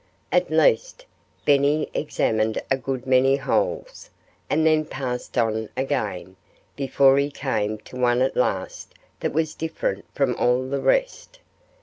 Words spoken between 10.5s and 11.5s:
the rest.